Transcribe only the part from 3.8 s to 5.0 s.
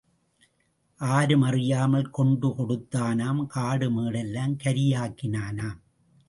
மேடெல்லாம் கரி